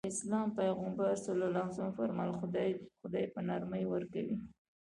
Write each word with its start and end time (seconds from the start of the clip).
د 0.03 0.05
اسلام 0.13 0.47
پيغمبر 0.59 1.09
ص 1.23 1.25
وفرمايل 1.87 2.31
خدای 3.01 3.25
په 3.33 3.39
نرمي 3.47 3.83
ورکوي. 3.93 4.35